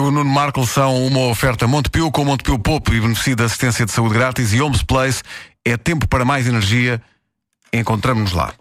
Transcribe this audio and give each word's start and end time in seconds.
do 0.00 0.10
Nuno 0.10 0.30
Marco 0.30 0.66
são 0.66 1.06
uma 1.06 1.26
oferta 1.26 1.66
Montepio 1.66 2.10
com 2.10 2.24
Montepio 2.24 2.58
Popo 2.58 2.94
e 2.94 3.00
beneficio 3.00 3.36
da 3.36 3.44
assistência 3.44 3.84
de 3.84 3.92
saúde 3.92 4.14
grátis 4.14 4.52
e 4.54 4.60
Homes 4.60 4.82
Place. 4.82 5.22
É 5.64 5.76
tempo 5.76 6.08
para 6.08 6.24
mais 6.24 6.46
energia. 6.46 7.02
Encontramos-nos 7.72 8.32
lá. 8.32 8.54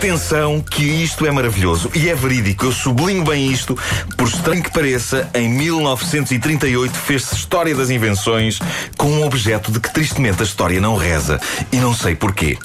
Atenção 0.00 0.62
que 0.62 0.82
isto 0.82 1.26
é 1.26 1.30
maravilhoso 1.30 1.90
e 1.94 2.08
é 2.08 2.14
verídico. 2.14 2.64
Eu 2.64 2.72
sublinho 2.72 3.22
bem 3.22 3.52
isto, 3.52 3.76
por 4.16 4.26
estranho 4.26 4.62
que 4.62 4.72
pareça, 4.72 5.28
em 5.34 5.46
1938 5.46 6.90
fez-se 6.96 7.34
história 7.34 7.74
das 7.74 7.90
invenções 7.90 8.58
com 8.96 9.08
um 9.10 9.26
objeto 9.26 9.70
de 9.70 9.78
que 9.78 9.92
tristemente 9.92 10.40
a 10.40 10.44
história 10.46 10.80
não 10.80 10.96
reza. 10.96 11.38
E 11.70 11.76
não 11.76 11.94
sei 11.94 12.16
porquê. 12.16 12.56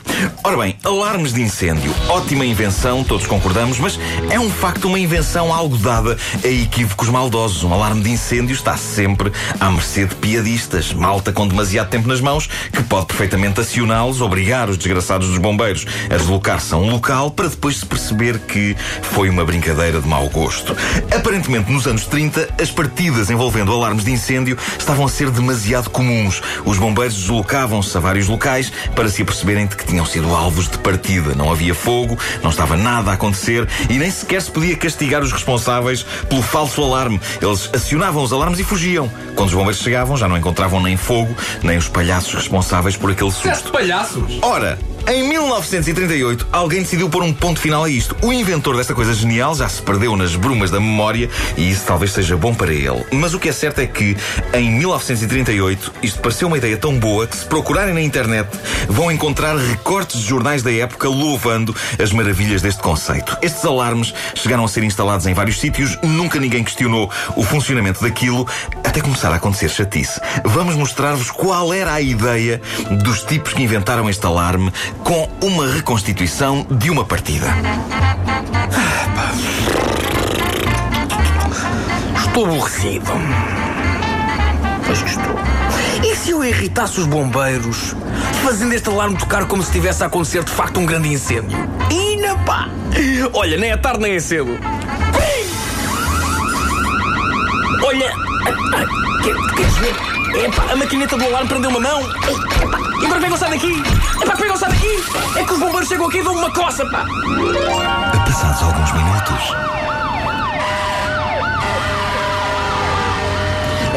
Ora 0.45 0.55
bem, 0.55 0.74
alarmes 0.85 1.33
de 1.33 1.41
incêndio. 1.41 1.93
Ótima 2.07 2.45
invenção, 2.45 3.03
todos 3.03 3.25
concordamos, 3.25 3.79
mas 3.79 3.99
é 4.29 4.39
um 4.39 4.49
facto 4.49 4.85
uma 4.85 4.99
invenção 4.99 5.51
algo 5.51 5.77
dada 5.77 6.15
a 6.43 6.47
equívocos 6.47 7.09
maldosos. 7.09 7.63
Um 7.63 7.73
alarme 7.73 8.03
de 8.03 8.11
incêndio 8.11 8.53
está 8.53 8.77
sempre 8.77 9.31
à 9.59 9.71
mercê 9.71 10.05
de 10.05 10.15
piadistas, 10.15 10.93
malta 10.93 11.33
com 11.33 11.47
demasiado 11.47 11.89
tempo 11.89 12.07
nas 12.07 12.21
mãos, 12.21 12.47
que 12.71 12.83
pode 12.83 13.07
perfeitamente 13.07 13.59
acioná-los, 13.59 14.21
obrigar 14.21 14.69
os 14.69 14.77
desgraçados 14.77 15.29
dos 15.29 15.39
bombeiros 15.39 15.85
a 16.09 16.15
deslocar-se 16.15 16.73
a 16.73 16.77
um 16.77 16.91
local 16.91 17.31
para 17.31 17.47
depois 17.47 17.77
se 17.77 17.85
perceber 17.85 18.37
que 18.39 18.75
foi 19.01 19.27
uma 19.29 19.43
brincadeira 19.43 19.99
de 19.99 20.07
mau 20.07 20.29
gosto. 20.29 20.75
Aparentemente, 21.15 21.71
nos 21.71 21.87
anos 21.87 22.05
30, 22.05 22.49
as 22.61 22.69
partidas 22.69 23.31
envolvendo 23.31 23.73
alarmes 23.73 24.05
de 24.05 24.11
incêndio 24.11 24.57
estavam 24.77 25.05
a 25.05 25.09
ser 25.09 25.31
demasiado 25.31 25.89
comuns. 25.89 26.41
Os 26.63 26.77
bombeiros 26.77 27.15
deslocavam-se 27.15 27.97
a 27.97 27.99
vários 27.99 28.27
locais 28.27 28.71
para 28.95 29.09
se 29.09 29.23
aperceberem 29.23 29.65
de 29.65 29.75
que 29.75 29.85
tinham 29.85 30.05
sido 30.05 30.33
alvos 30.35 30.69
de 30.69 30.74
partida. 30.79 31.35
Não 31.35 31.51
havia 31.51 31.73
fogo, 31.73 32.17
não 32.43 32.49
estava 32.49 32.75
nada 32.75 33.11
a 33.11 33.13
acontecer 33.13 33.67
e 33.89 33.93
nem 33.97 34.09
sequer 34.09 34.41
se 34.41 34.51
podia 34.51 34.75
castigar 34.75 35.21
os 35.21 35.31
responsáveis 35.31 36.03
pelo 36.29 36.41
falso 36.41 36.83
alarme. 36.83 37.19
Eles 37.41 37.69
acionavam 37.73 38.23
os 38.23 38.31
alarmes 38.33 38.59
e 38.59 38.63
fugiam. 38.63 39.11
Quando 39.35 39.49
os 39.49 39.53
bombeiros 39.53 39.81
chegavam, 39.81 40.17
já 40.17 40.27
não 40.27 40.37
encontravam 40.37 40.81
nem 40.81 40.97
fogo, 40.97 41.35
nem 41.63 41.77
os 41.77 41.87
palhaços 41.87 42.33
responsáveis 42.33 42.95
por 42.95 43.11
aquele 43.11 43.31
susto. 43.31 43.71
palhaços? 43.71 44.39
Ora, 44.41 44.77
em 45.07 45.27
1938, 45.27 46.47
alguém 46.51 46.81
decidiu 46.81 47.07
pôr 47.09 47.21
um 47.21 47.31
ponto 47.31 47.59
final 47.59 47.83
a 47.83 47.89
isto. 47.89 48.15
O 48.23 48.33
inventor 48.33 48.75
desta 48.75 48.95
coisa 48.95 49.13
genial 49.13 49.53
já 49.53 49.69
se 49.69 49.81
perdeu 49.81 50.15
nas 50.15 50.35
brumas 50.35 50.71
da 50.71 50.79
memória 50.79 51.29
e 51.55 51.69
isso 51.69 51.85
talvez 51.85 52.11
seja 52.11 52.35
bom 52.35 52.55
para 52.55 52.73
ele. 52.73 53.05
Mas 53.11 53.33
o 53.35 53.39
que 53.39 53.49
é 53.49 53.51
certo 53.51 53.79
é 53.79 53.85
que, 53.87 54.17
em 54.53 54.71
1938, 54.71 55.93
isto 56.01 56.19
pareceu 56.19 56.47
uma 56.47 56.57
ideia 56.57 56.75
tão 56.75 56.97
boa 56.97 57.27
que, 57.27 57.37
se 57.37 57.45
procurarem 57.45 57.93
na 57.93 58.01
internet, 58.01 58.49
vão 58.89 59.11
encontrar 59.11 59.55
recortes 59.55 60.21
de 60.21 60.27
jornais 60.27 60.63
da 60.63 60.73
época 60.73 61.07
louvando 61.07 61.75
as 62.01 62.11
maravilhas 62.11 62.63
deste 62.63 62.81
conceito. 62.81 63.37
Estes 63.43 63.63
alarmes 63.63 64.13
chegaram 64.33 64.65
a 64.65 64.67
ser 64.67 64.83
instalados 64.83 65.27
em 65.27 65.33
vários 65.35 65.59
sítios, 65.59 65.97
nunca 66.01 66.39
ninguém 66.39 66.63
questionou 66.63 67.11
o 67.35 67.43
funcionamento 67.43 68.01
daquilo, 68.01 68.47
até 68.83 69.01
começar 69.01 69.31
a 69.31 69.35
acontecer 69.35 69.69
chatice. 69.69 70.19
Vamos 70.43 70.75
mostrar-vos 70.75 71.31
qual 71.31 71.73
era 71.73 71.93
a 71.93 72.01
ideia 72.01 72.61
dos 73.03 73.23
tipos 73.23 73.53
que 73.53 73.63
inventaram 73.63 74.09
este 74.09 74.25
alarme 74.25 74.71
com 75.03 75.29
uma 75.41 75.67
reconstituição 75.67 76.65
de 76.69 76.89
uma 76.89 77.05
partida. 77.05 77.47
Estou 82.17 82.45
aborrecido. 82.45 83.05
Pois 84.85 85.01
que 85.01 85.09
estou. 85.09 85.35
E 86.03 86.15
se 86.15 86.31
eu 86.31 86.43
irritasse 86.43 86.99
os 86.99 87.07
bombeiros, 87.07 87.95
fazendo 88.43 88.73
este 88.73 88.89
alarme 88.89 89.17
tocar 89.17 89.45
como 89.45 89.63
se 89.63 89.69
estivesse 89.69 90.03
a 90.03 90.07
acontecer 90.07 90.43
de 90.43 90.51
facto 90.51 90.79
um 90.79 90.85
grande 90.85 91.11
incêndio? 91.11 91.57
Ina 91.89 92.35
pá! 92.39 92.69
Olha, 93.33 93.57
nem 93.57 93.71
é 93.71 93.77
tarde 93.77 94.01
nem 94.01 94.15
é 94.15 94.19
cedo. 94.19 94.59
Olha! 97.83 98.24
Quer- 99.23 99.55
Queres 99.55 99.75
ver? 99.77 99.95
Epá, 100.45 100.63
a 100.71 100.75
maquineta 100.75 101.17
do 101.17 101.25
alarme 101.25 101.47
prendeu 101.49 101.69
uma 101.69 101.79
mão. 101.79 102.01
E 103.01 103.05
agora 103.05 103.19
saio 103.37 103.51
daqui? 103.53 103.83
Epá, 104.21 104.35
saio 104.57 104.71
daqui? 104.73 105.03
É 105.39 105.43
que 105.43 105.53
os 105.53 105.59
bombeiros 105.59 105.87
chegam 105.87 106.07
aqui 106.07 106.17
e 106.19 106.23
dão 106.23 106.33
uma 106.33 106.51
coça, 106.51 106.85
pá! 106.87 107.05
Passados 108.25 108.61
alguns 108.63 108.91
minutos. 108.91 109.84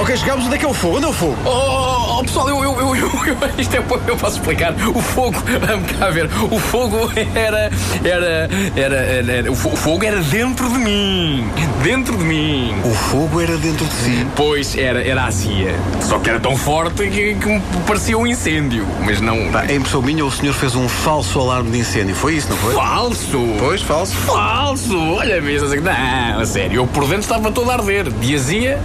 Ok, 0.08 0.16
chegámos. 0.16 0.46
Onde 0.46 0.54
é 0.54 0.58
que 0.58 0.64
é 0.64 0.68
o 0.68 0.72
fogo? 0.72 0.96
Onde 0.96 1.04
é 1.04 1.08
o 1.08 1.12
fogo? 1.12 1.36
Oh, 1.44 2.18
oh, 2.18 2.22
pessoal, 2.22 2.48
eu, 2.48 2.64
eu, 2.64 2.80
eu, 2.80 2.96
eu, 2.96 3.36
isto 3.58 3.74
é, 3.74 3.78
eu 3.78 4.16
posso 4.16 4.38
explicar. 4.38 4.72
O 4.94 5.02
fogo, 5.02 5.36
vamos 5.66 5.92
cá 5.92 6.08
ver. 6.08 6.30
O 6.50 6.58
fogo 6.58 7.10
era, 7.34 7.70
era, 8.02 8.48
era, 8.74 8.96
era, 8.96 9.32
era- 9.32 9.52
o 9.52 9.54
fo- 9.54 9.68
o 9.68 9.76
fogo 9.76 10.02
era 10.06 10.18
dentro 10.22 10.66
de 10.70 10.78
mim, 10.78 11.46
dentro 11.82 12.16
de 12.16 12.24
mim. 12.24 12.74
O 12.86 12.90
fogo 12.94 13.38
era 13.38 13.54
dentro 13.58 13.84
de 13.84 13.92
si. 13.92 14.26
Pois 14.34 14.74
era, 14.78 15.06
era 15.06 15.24
azia. 15.26 15.74
Só 16.00 16.18
que 16.18 16.30
era 16.30 16.40
tão 16.40 16.56
forte 16.56 17.06
que, 17.10 17.34
que 17.34 17.46
me 17.46 17.60
parecia 17.86 18.16
um 18.16 18.26
incêndio, 18.26 18.86
mas 19.04 19.20
não. 19.20 19.50
Pá, 19.52 19.66
em 19.66 19.76
impressão 19.76 20.00
minha, 20.00 20.24
o 20.24 20.30
senhor 20.30 20.54
fez 20.54 20.74
um 20.74 20.88
falso 20.88 21.38
alarme 21.38 21.70
de 21.70 21.80
incêndio. 21.80 22.14
Foi 22.14 22.32
isso, 22.34 22.48
não 22.48 22.56
foi? 22.56 22.72
Falso! 22.74 23.38
Pois, 23.58 23.82
falso. 23.82 24.14
Falso! 24.16 24.98
Olha 25.12 25.38
mesmo, 25.42 25.68
assim, 25.68 25.80
não, 25.80 26.40
a 26.40 26.46
sério, 26.46 26.76
eu 26.76 26.86
por 26.86 27.02
dentro 27.04 27.20
estava 27.20 27.52
todo 27.52 27.70
a 27.70 27.74
arder, 27.74 28.10
de 28.10 28.34
azia 28.34 28.80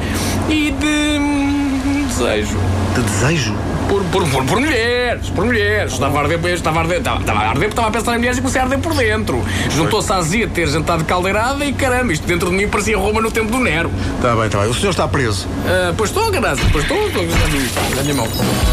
e 0.49 0.71
de 0.71 1.12
desejo. 2.23 2.57
De 2.95 3.01
desejo? 3.01 3.53
Por, 3.89 4.01
por, 4.05 4.27
por, 4.29 4.45
por 4.45 4.59
mulheres, 4.59 5.29
por 5.29 5.45
mulheres. 5.45 5.93
Estava 5.93 6.19
a 6.19 6.21
arder, 6.21 6.53
estava 6.53 6.79
a 6.79 6.81
arder, 6.83 6.97
estava, 6.99 7.19
estava 7.19 7.39
a 7.39 7.49
arder 7.49 7.53
porque 7.63 7.67
estava 7.73 7.87
a 7.89 7.91
pensar 7.91 8.15
em 8.15 8.17
mulheres 8.17 8.37
e 8.37 8.41
comecei 8.41 8.61
a 8.61 8.63
arder 8.63 8.79
por 8.79 8.93
dentro. 8.93 9.43
Juntou-se 9.69 10.11
a 10.11 10.17
azia 10.17 10.47
de 10.47 10.53
ter 10.53 10.67
jantado 10.67 11.03
caldeirada 11.03 11.65
e 11.65 11.73
caramba, 11.73 12.13
isto 12.13 12.25
dentro 12.25 12.49
de 12.49 12.55
mim 12.55 12.67
parecia 12.67 12.97
Roma 12.97 13.21
no 13.21 13.29
tempo 13.29 13.51
do 13.51 13.59
Nero. 13.59 13.91
Está 14.15 14.35
bem, 14.35 14.45
está 14.45 14.59
bem. 14.59 14.69
O 14.69 14.73
senhor 14.73 14.91
está 14.91 15.07
preso. 15.07 15.47
Ah, 15.67 15.93
pois 15.97 16.09
estou, 16.09 16.31
graças, 16.31 16.65
pois 16.71 16.85
estou, 16.85 17.07
estou, 17.07 17.23
minha 18.03 18.13
mão. 18.15 18.27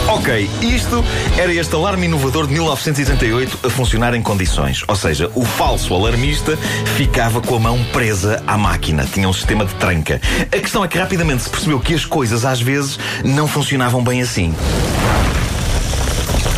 Ok, 0.08 0.48
isto 0.62 1.04
era 1.36 1.52
este 1.52 1.74
alarme 1.74 2.06
inovador 2.06 2.46
de 2.46 2.52
1978 2.52 3.66
a 3.66 3.70
funcionar 3.70 4.14
em 4.14 4.22
condições. 4.22 4.84
Ou 4.86 4.96
seja, 4.96 5.30
o 5.34 5.44
falso 5.44 5.92
alarmista 5.92 6.56
ficava 6.96 7.40
com 7.40 7.56
a 7.56 7.60
mão 7.60 7.82
presa 7.92 8.42
à 8.46 8.56
máquina. 8.56 9.06
Tinha 9.12 9.28
um 9.28 9.32
sistema 9.32 9.64
de 9.64 9.74
tranca. 9.74 10.20
A 10.40 10.58
questão 10.58 10.84
é 10.84 10.88
que 10.88 10.96
rapidamente 10.98 11.42
se 11.42 11.50
percebeu 11.50 11.80
que 11.80 11.94
as 11.94 12.04
coisas 12.04 12.44
às 12.44 12.60
vezes 12.60 12.98
não 13.24 13.39
funcionavam 13.46 14.02
bem 14.02 14.22
assim. 14.22 14.54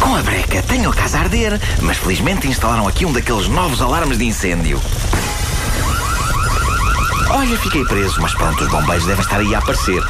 Com 0.01 0.17
a 0.17 0.23
breca, 0.23 0.63
tenho 0.63 0.91
a 0.91 0.95
casa 0.95 1.19
a 1.19 1.21
arder, 1.23 1.61
mas 1.81 1.97
felizmente 1.97 2.49
instalaram 2.49 2.87
aqui 2.89 3.07
um 3.07 3.13
daqueles 3.13 3.49
novos 3.49 3.81
alarmes 3.81 4.19
de 4.19 4.25
incêndio. 4.25 4.81
Olha, 7.31 7.57
fiquei 7.59 7.85
preso, 7.85 8.21
mas 8.21 8.35
pronto, 8.35 8.63
os 8.65 8.71
bombeiros 8.71 9.07
devem 9.07 9.23
estar 9.23 9.39
aí 9.39 9.55
a 9.55 9.59
aparecer. 9.59 10.03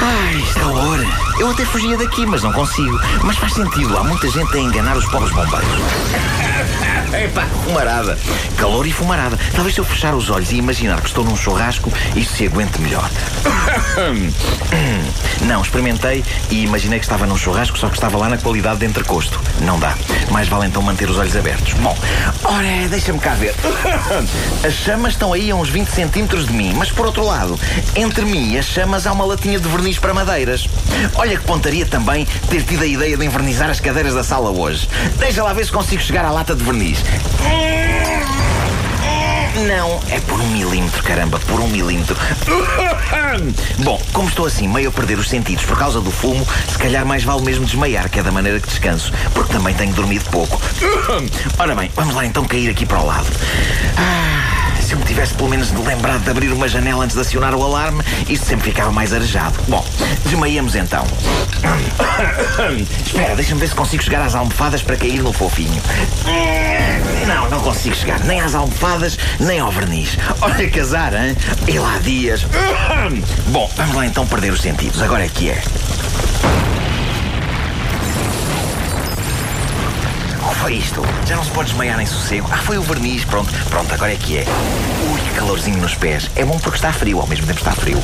Ai, 0.00 0.42
calor. 0.54 0.98
Eu 1.38 1.50
até 1.50 1.64
fugia 1.64 1.96
daqui, 1.98 2.24
mas 2.24 2.42
não 2.42 2.52
consigo. 2.52 2.98
Mas 3.22 3.36
faz 3.36 3.52
sentido, 3.52 3.96
há 3.96 4.04
muita 4.04 4.28
gente 4.30 4.56
a 4.56 4.60
enganar 4.60 4.96
os 4.96 5.06
pobres 5.06 5.32
bombeiros. 5.34 6.49
Epá, 7.24 7.46
fumarada. 7.64 8.18
Calor 8.56 8.86
e 8.86 8.92
fumarada. 8.92 9.38
Talvez 9.54 9.74
se 9.74 9.80
eu 9.80 9.84
fechar 9.84 10.14
os 10.14 10.30
olhos 10.30 10.52
e 10.52 10.56
imaginar 10.56 11.00
que 11.00 11.08
estou 11.08 11.24
num 11.24 11.36
churrasco, 11.36 11.92
isto 12.14 12.36
se 12.36 12.46
aguente 12.46 12.80
melhor. 12.80 13.08
Não, 15.42 15.62
experimentei 15.62 16.24
e 16.50 16.64
imaginei 16.64 16.98
que 16.98 17.04
estava 17.04 17.26
num 17.26 17.36
churrasco, 17.36 17.78
só 17.78 17.88
que 17.88 17.94
estava 17.94 18.16
lá 18.16 18.28
na 18.28 18.38
qualidade 18.38 18.80
de 18.80 18.86
entrecosto. 18.86 19.40
Não 19.60 19.78
dá. 19.78 19.94
Mais 20.30 20.48
vale 20.48 20.66
então 20.66 20.82
manter 20.82 21.08
os 21.08 21.18
olhos 21.18 21.36
abertos. 21.36 21.72
Bom, 21.74 21.96
ora, 22.44 22.88
deixa-me 22.88 23.18
cá 23.18 23.34
ver. 23.34 23.54
As 24.64 24.74
chamas 24.74 25.12
estão 25.12 25.32
aí 25.32 25.50
a 25.50 25.56
uns 25.56 25.68
20 25.68 25.88
centímetros 25.88 26.46
de 26.46 26.52
mim, 26.52 26.74
mas 26.76 26.90
por 26.90 27.06
outro 27.06 27.24
lado, 27.24 27.58
entre 27.96 28.24
mim 28.24 28.52
e 28.52 28.58
as 28.58 28.66
chamas 28.66 29.06
há 29.06 29.12
uma 29.12 29.24
latinha 29.24 29.58
de 29.58 29.68
verniz 29.68 29.98
para 29.98 30.12
madeiras. 30.12 30.68
Olha 31.14 31.36
que 31.36 31.44
pontaria 31.44 31.86
também 31.86 32.26
ter 32.48 32.62
tido 32.62 32.82
a 32.82 32.86
ideia 32.86 33.16
de 33.16 33.24
envernizar 33.24 33.70
as 33.70 33.80
cadeiras 33.80 34.14
da 34.14 34.22
sala 34.22 34.50
hoje. 34.50 34.88
Deixa 35.18 35.42
lá 35.42 35.52
ver 35.52 35.64
se 35.64 35.72
consigo 35.72 36.02
chegar 36.02 36.24
à 36.24 36.30
lata 36.30 36.49
de 36.54 36.64
verniz. 36.64 36.98
Não, 39.66 40.00
é 40.08 40.18
por 40.20 40.40
um 40.40 40.48
milímetro, 40.48 41.02
caramba, 41.02 41.38
por 41.40 41.60
um 41.60 41.68
milímetro. 41.68 42.16
Bom, 43.84 44.00
como 44.12 44.28
estou 44.28 44.46
assim, 44.46 44.66
meio 44.66 44.88
a 44.88 44.92
perder 44.92 45.18
os 45.18 45.28
sentidos 45.28 45.64
por 45.64 45.78
causa 45.78 46.00
do 46.00 46.10
fumo, 46.10 46.46
se 46.68 46.78
calhar 46.78 47.04
mais 47.04 47.24
vale 47.24 47.42
mesmo 47.42 47.66
desmaiar, 47.66 48.08
que 48.08 48.18
é 48.18 48.22
da 48.22 48.32
maneira 48.32 48.58
que 48.58 48.68
descanso, 48.68 49.12
porque 49.34 49.52
também 49.52 49.74
tenho 49.74 49.92
dormido 49.92 50.24
pouco. 50.30 50.60
Ora 51.58 51.74
bem, 51.74 51.90
vamos 51.94 52.14
lá 52.14 52.24
então 52.24 52.44
cair 52.44 52.70
aqui 52.70 52.86
para 52.86 53.00
o 53.00 53.06
lado. 53.06 53.26
Ah, 53.96 54.59
se 54.90 54.96
eu 54.96 54.98
me 54.98 55.04
tivesse 55.04 55.34
pelo 55.34 55.48
menos 55.48 55.70
lembrado 55.70 56.24
de 56.24 56.30
abrir 56.30 56.52
uma 56.52 56.66
janela 56.66 57.04
antes 57.04 57.14
de 57.14 57.22
acionar 57.22 57.54
o 57.54 57.62
alarme, 57.62 58.02
isto 58.28 58.44
sempre 58.44 58.70
ficava 58.70 58.90
mais 58.90 59.14
arejado. 59.14 59.56
Bom, 59.68 59.86
desmaiemos 60.24 60.74
então. 60.74 61.06
Espera, 63.06 63.36
deixa-me 63.36 63.60
ver 63.60 63.68
se 63.68 63.74
consigo 63.76 64.02
chegar 64.02 64.20
às 64.20 64.34
almofadas 64.34 64.82
para 64.82 64.96
cair 64.96 65.22
no 65.22 65.32
fofinho. 65.32 65.80
Não, 67.24 67.48
não 67.48 67.60
consigo 67.60 67.94
chegar 67.94 68.18
nem 68.24 68.40
às 68.40 68.52
almofadas, 68.56 69.16
nem 69.38 69.60
ao 69.60 69.70
verniz. 69.70 70.18
Olha 70.40 70.82
azar, 70.82 71.14
hein? 71.14 71.36
E 71.68 71.78
lá 71.78 71.98
dias. 71.98 72.44
Bom, 73.46 73.70
vamos 73.76 73.94
lá 73.94 74.06
então 74.06 74.26
perder 74.26 74.52
os 74.52 74.60
sentidos. 74.60 75.00
Agora 75.00 75.24
é 75.24 75.28
que 75.28 75.50
é. 75.50 75.62
Foi 80.60 80.74
isto. 80.74 81.02
Já 81.26 81.36
não 81.36 81.44
se 81.44 81.50
pode 81.50 81.70
desmaiar 81.70 81.98
em 82.00 82.06
sossego. 82.06 82.46
Ah, 82.50 82.58
foi 82.58 82.76
o 82.76 82.82
verniz. 82.82 83.24
Pronto, 83.24 83.50
pronto, 83.70 83.92
agora 83.92 84.12
é 84.12 84.16
que 84.16 84.38
é. 84.38 84.44
Ui, 85.10 85.20
que 85.20 85.34
calorzinho 85.34 85.78
nos 85.78 85.94
pés. 85.94 86.30
É 86.36 86.44
bom 86.44 86.58
porque 86.58 86.76
está 86.76 86.92
frio, 86.92 87.20
ao 87.20 87.26
mesmo 87.26 87.46
tempo 87.46 87.58
está 87.58 87.72
frio. 87.72 87.98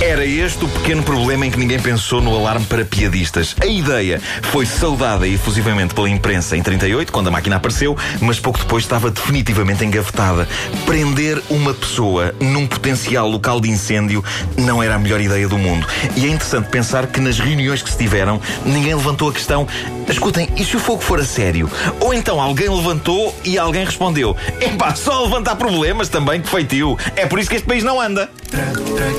Era 0.00 0.24
este 0.24 0.64
o 0.64 0.68
pequeno 0.68 1.02
problema 1.02 1.46
em 1.46 1.50
que 1.50 1.58
ninguém 1.58 1.78
pensou 1.78 2.20
no 2.20 2.34
alarme 2.36 2.64
para 2.66 2.84
piadistas. 2.84 3.54
A 3.60 3.66
ideia 3.66 4.20
foi 4.42 4.64
saudada 4.64 5.26
efusivamente 5.28 5.94
pela 5.94 6.08
imprensa 6.08 6.56
em 6.56 6.62
38, 6.62 7.12
quando 7.12 7.28
a 7.28 7.30
máquina 7.30 7.56
apareceu, 7.56 7.96
mas 8.20 8.40
pouco 8.40 8.58
depois 8.58 8.84
estava 8.84 9.10
definitivamente 9.10 9.84
engavetada. 9.84 10.48
Prender 10.86 11.42
uma 11.50 11.74
pessoa 11.74 12.34
num 12.40 12.66
potencial 12.66 13.28
local 13.28 13.60
de 13.60 13.70
incêndio 13.70 14.24
não 14.56 14.82
era 14.82 14.94
a 14.94 14.98
melhor 14.98 15.20
ideia 15.20 15.46
do 15.46 15.58
mundo. 15.58 15.86
E 16.16 16.24
é 16.24 16.28
interessante 16.28 16.68
pensar 16.68 17.06
que 17.06 17.20
nas 17.20 17.38
reuniões 17.38 17.82
que 17.82 17.90
se 17.90 17.98
tiveram, 17.98 18.40
ninguém 18.64 18.94
levantou 18.94 19.28
a 19.28 19.32
questão: 19.32 19.66
escutem, 20.08 20.48
e 20.56 20.64
se 20.64 20.76
o 20.76 20.80
fogo 20.80 21.02
for 21.02 21.20
a 21.20 21.24
sério? 21.24 21.70
Ou 22.00 22.14
então 22.14 22.40
alguém 22.40 22.68
levantou 22.68 23.34
e 23.44 23.58
alguém 23.58 23.84
respondeu: 23.84 24.36
epá, 24.60 24.94
só 24.94 25.24
levantar 25.24 25.56
problemas 25.56 26.08
também, 26.08 26.40
que 26.40 26.48
feitio. 26.48 26.98
É 27.16 27.26
por 27.26 27.38
isso 27.38 27.50
que 27.50 27.56
este 27.56 27.66
país 27.66 27.84
não 27.84 28.00
anda. 28.00 28.30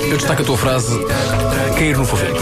Eu 0.08 0.16
destaco 0.16 0.42
a 0.42 0.44
tua 0.44 0.51
frase: 0.56 0.98
cair 1.74 1.96
no 1.96 2.04
fofinho. 2.04 2.36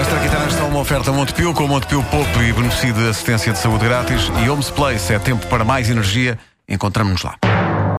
Esta 0.00 0.16
guitarra 0.18 0.46
está 0.46 0.64
uma 0.64 0.80
oferta 0.80 1.12
Montepio 1.12 1.54
com 1.54 1.66
Montepio 1.66 2.02
Pop 2.04 2.28
e 2.38 2.52
beneficio 2.52 2.92
de 2.92 3.08
assistência 3.08 3.52
de 3.52 3.58
saúde 3.58 3.84
grátis 3.84 4.30
e 4.44 4.48
Homes 4.48 4.70
Place 4.70 5.12
é 5.12 5.18
tempo 5.18 5.46
para 5.46 5.64
mais 5.64 5.90
energia. 5.90 6.38
Encontramos-nos 6.68 7.22
lá. 7.22 7.55